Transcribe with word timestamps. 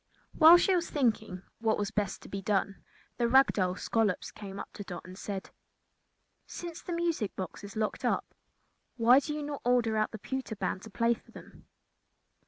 While 0.33 0.57
she 0.57 0.75
was 0.75 0.89
thinking 0.89 1.43
what 1.59 1.77
was 1.77 1.91
best 1.91 2.23
to 2.23 2.27
be 2.27 2.41
done, 2.41 2.83
the 3.17 3.27
rag 3.27 3.53
doll 3.53 3.75
Scollops 3.75 4.31
came 4.31 4.59
up 4.59 4.73
to 4.73 4.83
Dot 4.83 5.05
and 5.05 5.15
said: 5.15 5.51
"Since 6.47 6.81
the 6.81 6.91
music 6.91 7.35
box 7.35 7.63
is 7.63 7.75
locked 7.75 8.03
up, 8.03 8.25
why 8.97 9.19
do 9.19 9.31
you 9.35 9.43
not 9.43 9.61
order 9.63 9.97
out 9.97 10.09
the 10.09 10.17
pewter 10.17 10.55
band 10.55 10.81
to 10.81 10.89
play 10.89 11.13
for 11.13 11.29
them?" 11.29 11.67